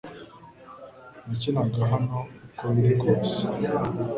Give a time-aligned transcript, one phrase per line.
[1.25, 3.37] Nakinaga hano uko biri kose